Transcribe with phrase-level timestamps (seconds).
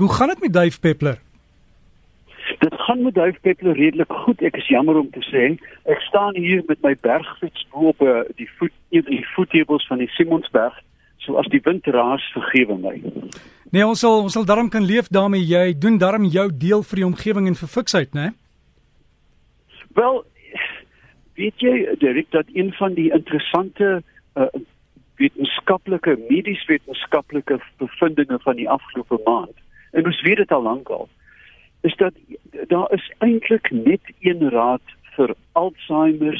[0.00, 1.18] Hoe gaan dit met Dave Peppler?
[2.58, 4.40] Dit gaan met Dave Peppler redelik goed.
[4.42, 5.42] Ek is jammer om te sê,
[5.84, 10.08] ek staan hier met my bergfiets bo op uh, die voet die voethebels van die
[10.16, 10.80] Simonsberg.
[11.20, 12.94] So as die wind raas, vergewe my.
[13.76, 15.44] Nee, ons sal ons sal darm kan leef daarmee.
[15.44, 18.32] Jy doen darm jou deel vir die omgewing en vir fiksheid, né?
[20.00, 20.22] Wel,
[21.36, 24.52] weet jy, Derek, dat een van die interessante uh,
[25.20, 29.58] wetenskaplike medies wetenskaplike bevindinge van die afgelope maand
[29.90, 31.08] en ons weet dit al lank al
[31.80, 32.14] is dat
[32.68, 34.82] daar is eintlik net een raad
[35.16, 36.36] vir Alzheimer,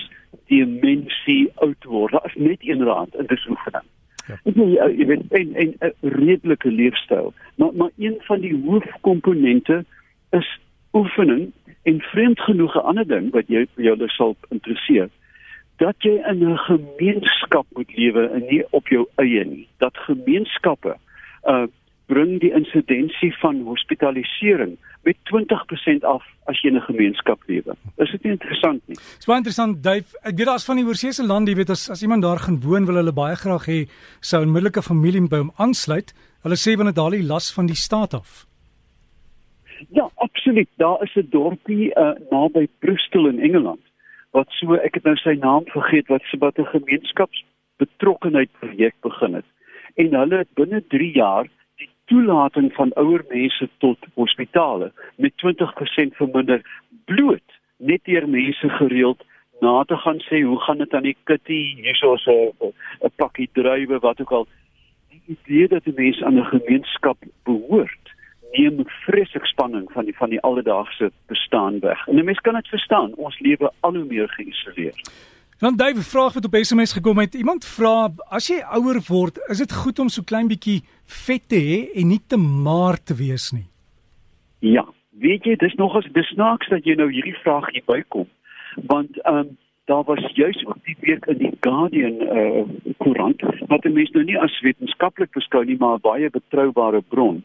[0.46, 2.12] demensie, oud word.
[2.12, 3.86] Daar is net een raad in dis oefening.
[4.26, 4.88] Ja.
[4.88, 7.32] Jy weet en 'n redelike leefstyl.
[7.54, 9.84] Maar maar een van die hoofkomponente
[10.30, 10.59] is
[10.92, 15.09] oefening en vreemd genoeg 'n ander ding wat jou jou sal interesseer
[15.76, 19.68] dat jy in 'n gemeenskap moet lewe en nie op jou eie nie.
[19.78, 20.96] Dat gemeenskappe
[21.45, 21.66] uh
[22.12, 27.76] bring die insidensie van hospitalisering met 20% af as jy in 'n gemeenskap lewe.
[27.96, 28.96] Is dit nie interessant nie?
[28.96, 30.09] Dis baie interessant, Dave.
[30.23, 32.87] Ek weet daar's van die oorsese lande, jy weet as as iemand daar gaan woon,
[32.87, 33.88] wil hulle baie graag hê
[34.21, 36.12] sou 'n onmiddellike familie by hom aansluit.
[36.43, 38.46] Hulle sê want dit haal die las van die staat af.
[39.88, 40.68] Ja, absoluut.
[40.77, 43.80] Daar is 'n dorpie uh, naby Bristol in Engeland
[44.30, 49.34] wat so ek het nou sy naam vergeet wat se wat 'n gemeenskapsbetrokkenheid projek begin
[49.34, 49.49] het.
[49.95, 51.46] En hulle het binne 3 jaar
[52.10, 56.62] toelating van ouer mense tot hospitale met 20% verminder
[57.04, 59.22] bloot net deur mense gereeld
[59.60, 61.60] na te gaan sê hoe gaan dit aan die kitty?
[61.82, 64.47] Hierso so 'n pakkie druiwe wat ook al.
[65.10, 68.04] Die idee dat 'n mens aan 'n gemeenskap behoort
[68.53, 72.06] neem vreeslik spanning van die van die alledaagse bestaan weg.
[72.08, 73.14] En 'n mens kan dit verstaan.
[73.14, 74.94] Ons lewe al hoe meer geïsoleer
[75.60, 77.34] Dan daai vraag wat op SMS gekom het.
[77.34, 81.58] Iemand vra, as jy ouer word, is dit goed om so klein bietjie vet te
[81.60, 83.66] hê en nie te maar te wees nie?
[84.64, 84.86] Ja,
[85.20, 88.25] weet jy, dis nogals dis snaaks dat jy nou hierdie vraag hier bykom.
[88.88, 89.50] Want ehm um,
[89.91, 92.65] daar was juis ook die week in die Guardian uh
[93.03, 97.43] koerant wat mense nou nie as wetenskaplik beskou nie, maar 'n baie betroubare bron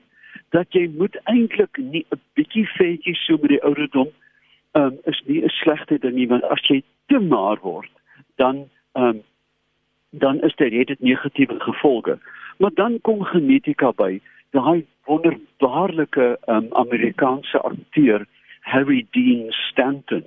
[0.56, 5.22] dat jy moet eintlik nie 'n bietjie vetjie so met die ouderdom ehm um, is
[5.26, 7.92] nie 'n slegte ding nie, want as jy te maar word
[8.36, 9.24] dan um,
[10.10, 12.20] dan is dit het negatiewe gevolge.
[12.58, 14.22] Maar dan kom genetika by.
[14.50, 18.26] Daai wonderbaarlike um, Amerikaanse akteur
[18.62, 20.26] Harry Dean Stanton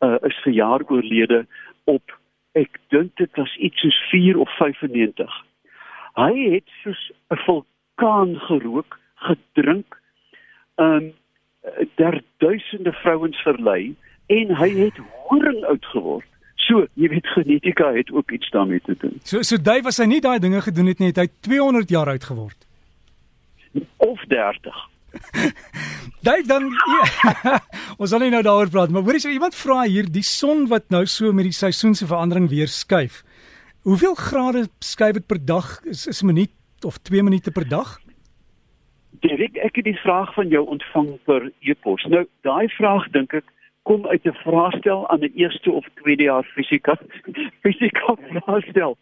[0.00, 1.46] uh, is verjaar oorlede
[1.84, 2.18] op
[2.52, 5.44] ek dink dit was iets soos 4 of 95.
[6.18, 10.00] Hy het soos 'n vulkaan gerook, gedrink,
[10.74, 11.12] ehm um,
[11.94, 13.94] der duisende vrouens verlei
[14.26, 16.26] en hy het horing uitgeword.
[16.68, 19.16] So, jy weet genetika het ook iets daarmee te doen.
[19.24, 22.10] So so Dave was hy nie daai dinge gedoen het nie, het hy 200 jaar
[22.12, 22.66] oud geword.
[24.04, 24.76] Of 30.
[26.28, 27.56] Dave dan ja,
[28.00, 30.90] ons sal nie nou daaroor praat, maar hoorie so iemand vra hier die son wat
[30.92, 33.22] nou so met die seisoense verandering weer skuif.
[33.88, 35.78] Hoeveel grade skuif dit per dag?
[35.88, 36.52] Is is 'n minuut
[36.84, 37.96] of 2 minute per dag?
[39.24, 42.04] Dirk, ek het die vraag van jou ontvang per e-pos.
[42.04, 43.48] Nou, daai vraag dink ek
[43.88, 46.94] kom uit 'n vraestel aan 'n eerste of tweede jaar fisika
[47.62, 48.96] fisika vraestel.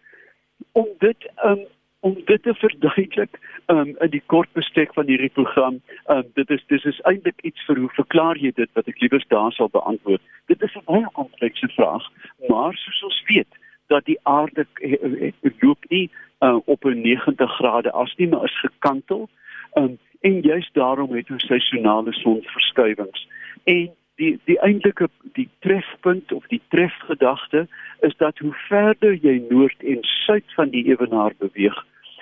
[0.73, 1.65] Om dit um,
[2.01, 6.65] om dit te verduidelik um, in die kort bestek van hierdie program um, dit is
[6.67, 10.23] dis is eintlik iets vir hoe verklaar jy dit wat ek liewer daar sal beantwoord.
[10.53, 12.07] Dit is 'n baie komplekse vraag
[12.49, 13.53] maar soos ons weet
[13.87, 16.11] dat die aarde eh, eh, loop nie
[16.41, 19.29] uh, op 'n 90 grade as nie maar is gekantel
[19.75, 23.29] um, en juist daarom het ons seisonale sonverskuiwings.
[23.65, 23.91] En
[24.21, 27.67] die die eintlike die trefpunt of die trefgedagte
[28.01, 31.77] is dat hoe verder jy noord en suid van die ewenaar beweeg,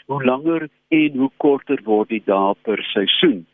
[0.06, 3.44] hoe langer en hoe korter word die dae per seisoen.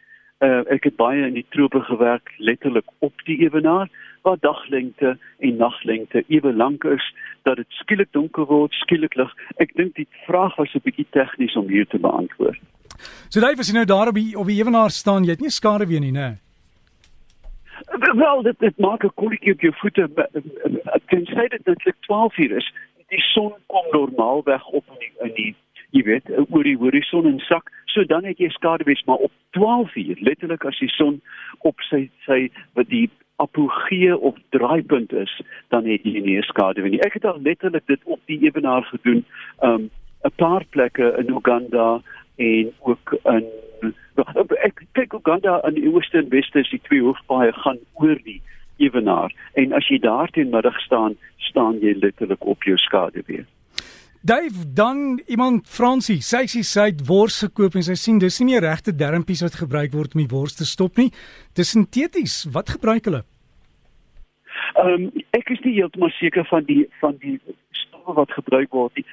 [0.40, 3.90] Uh, ek het baie in die trope gewerk letterlik op die ewenaar
[4.24, 7.04] waar daglengte en naglengte ewe lank is
[7.44, 9.32] dat dit skielik donker word, skielik lig.
[9.60, 12.60] Ek dink die vraag was 'n bietjie tegnies om hier te beantwoord.
[13.28, 15.52] So daai was jy nou daar op die op die ewenaar staan, jy het nie
[15.52, 16.28] skade weer nie, né?
[16.28, 16.49] Nee?
[18.16, 20.08] Wel, dit dit maak 'n kolletjie op jou voete.
[21.06, 22.72] Tensy dit net 12 uur is,
[23.08, 25.54] die son kom normaalweg op in die, in die
[25.90, 29.96] jy weet, oor die horison en sak, so dan het jy skaduwees maar op 12
[29.96, 31.20] uur, letterlik as die son
[31.58, 37.02] op sy sy wat die apogee of draaipunt is, dan het jy nie skaduwee nie.
[37.06, 39.24] Ek het al letterlik dit op die ewenaar gedoen,
[39.62, 39.90] um
[40.24, 42.02] 'n paar plekke in Uganda
[42.36, 43.46] en ook in
[44.66, 48.40] ek kyk Uganda aan die ooste en weste is die twee hoofpaaie gaan oor die
[48.80, 51.16] ewenaar en as jy daar teen middag staan
[51.50, 53.44] staan jy letterlik op jou skaduwee.
[54.22, 58.50] Dave dan iemand Fransie, sy sê sy het wors gekoop en sy sien dis nie
[58.50, 61.08] meer regte dermpies wat gebruik word om die wors te stop nie.
[61.56, 62.42] Dis sinteties.
[62.52, 63.22] Wat gebruik hulle?
[64.76, 67.38] Ehm um, ek is nie heeltemal seker van die van die
[67.72, 69.06] stowwe wat gebruik word nie.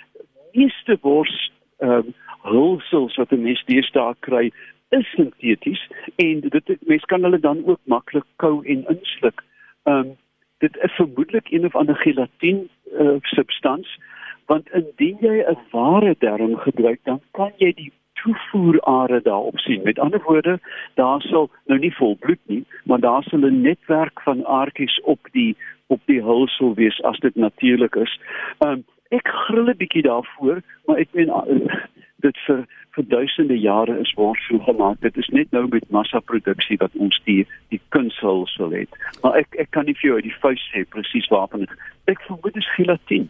[0.57, 1.35] Meeste wors
[1.79, 2.15] ehm um,
[2.49, 4.51] hulsels wat 'n mens deesdae kry
[4.89, 5.83] is sinteties
[6.15, 9.43] en dit mens kan hulle dan ook maklik kou en insluk.
[9.83, 10.15] Ehm um,
[10.57, 12.65] dit is vermoedelik een of ander gelatine
[12.99, 13.99] uh, substans
[14.45, 19.81] want indien jy 'n ware darm gebruik dan kan jy die toevoerare daarop sien.
[19.83, 20.59] Met ander woorde,
[20.93, 25.19] daar sal nou nie vol bloed nie, maar daar sal 'n netwerk van aardkies op
[25.31, 25.55] die
[25.87, 28.19] op die hulsel wees as dit natuurlik is.
[28.65, 31.75] Um ek gril 'n bietjie daarvoor, maar ek meen uh,
[32.25, 32.65] dit vir
[32.97, 34.99] vir duisende jare is word so gemaak.
[35.05, 37.43] Dit is net nou met massaproduksie dat ons die
[37.73, 39.01] die kunshulsel het.
[39.23, 41.75] Maar ek ek kan nie vir jou die vuis sê presies waarvan dit
[42.13, 43.29] ek vermoed dit is gelatine.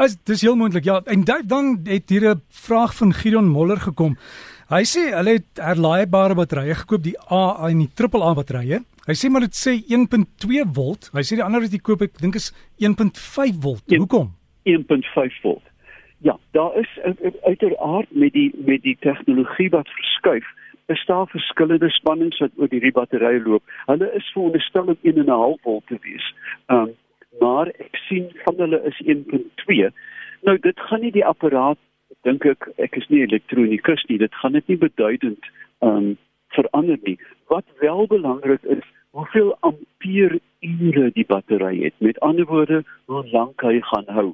[0.00, 0.86] As dis heel moontlik.
[0.86, 4.16] Ja, en dan het hier 'n vraag van Gideon Moller gekom.
[4.68, 8.80] Hy sê hulle het herlaaibare batterye gekoop, die AA en die AAA batterye.
[9.06, 11.10] Hy sê maar dit sê 1.2 volt.
[11.12, 13.82] Hy sê die ander wat jy koop, ek dink is 1.5 volt.
[13.86, 14.34] Hoekom?
[14.64, 15.62] 1.5 volt.
[16.18, 16.98] Ja, daar is
[17.42, 20.46] uiteraard met die met die tegnologie wat verskuif,
[20.86, 23.62] is daar verskillende spannings wat oor hierdie batterye loop.
[23.86, 26.34] Hulle is veronderstel om 1.5 volt te wees.
[26.66, 26.94] Um
[27.40, 29.90] maar ek sien van hulle is 1.2.
[30.40, 31.78] Nou dit gaan nie die apparaat
[32.24, 35.50] dink ek ek is nie elektronikus nie, dit gaan dit nie beduidend
[35.84, 36.16] um
[36.56, 37.18] verander nie.
[37.52, 41.94] Wat wel belangrik is, hoeveel ampere ure die battery het.
[41.98, 44.30] Met ander woorde, hoe lank hy gaan hou.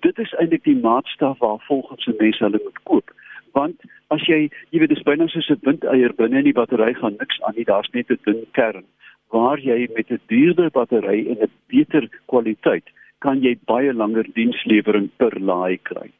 [0.00, 3.10] Dit is eintlik die maatstaf waar volgens die mense hulle moet koop.
[3.52, 7.16] Want as jy, jy weet dis byna soos 'n windeier binne in die battery gaan
[7.18, 8.84] niks aan nie, daar's net 'n dun kern
[9.34, 12.86] waar jy met 'n duurder battery en 'n beter kwaliteit
[13.18, 16.10] kan jy baie langer dienslewering per laai kry.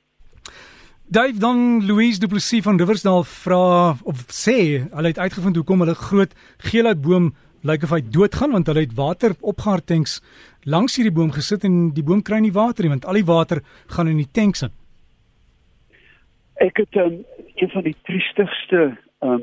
[1.06, 5.94] Dave dan Louise Du Plessis van Riversdal vra of sê hulle het uitgevind hoekom hulle
[5.94, 7.34] groot geelhoutboom
[7.64, 10.20] lyk of hy doodgaan want hulle het water opgehard tanks
[10.68, 13.62] langs hierdie boom gesit en die boom kry nie water nie want al die water
[13.96, 14.72] gaan in die tanks in.
[16.62, 17.22] Ek het um,
[17.56, 18.82] een van die triestigste
[19.24, 19.42] um,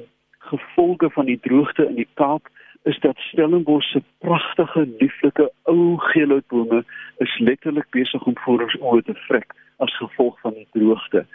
[0.51, 2.47] gevolge van die droogte in die Kaap
[2.89, 6.83] is dat Stellenbosch se pragtige, lieflike ou geelhoutbome
[7.25, 9.53] is letterlik besig om voor ons oë te vrek
[9.85, 11.25] as gevolg van die droogte.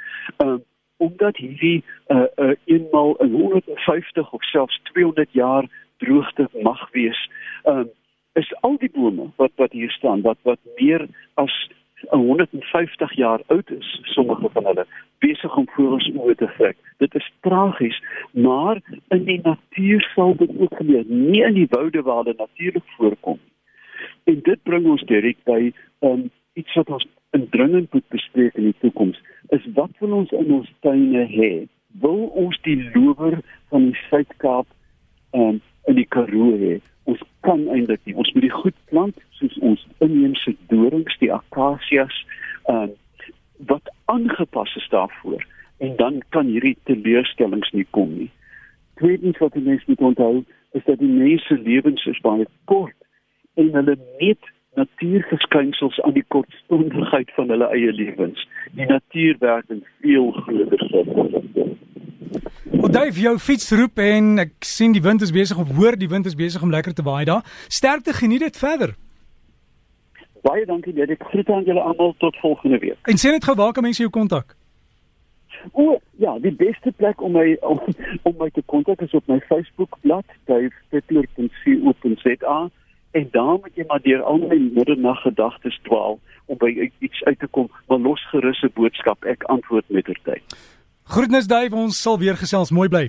[0.43, 0.63] Um
[0.97, 5.69] omdat hierdie uh, uh eenmal 'n 150 of selfs 200 jaar
[6.03, 7.31] droogte mag wees,
[7.65, 7.89] um
[8.37, 11.07] is al die bome wat wat hier staan wat wat meer
[11.41, 11.55] as
[12.11, 14.87] 150 jaar oud is, sommige van hulle
[15.19, 16.77] besig om voor ons oë te vrek.
[17.01, 17.97] Dit is tragies,
[18.31, 22.85] maar in die natuur sal dit ook gebeur, nie in die woude waar dit natuurlik
[22.97, 23.41] voorkom.
[24.25, 25.73] En dit bring ons direk by
[26.05, 29.21] um, iets wat ons indringend moet bespreek in die toekoms,
[29.57, 31.53] is wat wil ons in ons tuine hê?
[32.01, 33.41] Wil ons die lower
[33.73, 34.69] van die Suid-Kaap
[35.33, 36.79] um, in die Karoo hê?
[37.07, 38.17] Ons kan eintlik nie.
[38.19, 42.15] Ons moet die goed plant soos ons inheemse dorings, die akasias,
[42.73, 42.95] um,
[43.71, 45.45] wat aangepas is daarvoor
[45.79, 48.31] en dan kan hierdie teleurstellings nie kom nie.
[49.01, 52.97] Tweedens wat mense moet onthou is dat die mense lewens is baie kort
[53.61, 58.49] en hulle meet natuurverskynsels aan die kortstondigheid van hulle eie lewens.
[58.77, 61.46] Die natuur werk in veel groter sin.
[62.87, 66.07] Wat Dave jou fiets roep en ek sien die wind is besig om hoor die
[66.07, 67.43] wind is besig om lekker te waai daar.
[67.67, 68.95] Sterkte geniet dit verder.
[70.47, 71.25] Baie dankie Dirk.
[71.33, 72.95] Groete aan julle almal tot volgende week.
[73.11, 74.55] En sien net gou waar kan mense jou kontak?
[75.73, 77.81] O, ja, die beste plek om my om,
[78.23, 82.71] om my te kontak is op my Facebookblad, dave.petler.co.za
[83.11, 86.71] en daar moet jy maar deur al my middernag gedagtes dwaal om by
[87.03, 90.45] iets uit te kom, maar los gerus 'n boodskap, ek antwoord met ter tyd.
[91.07, 93.07] Groetnis Dave, ons sal weer gesels, mooi bly.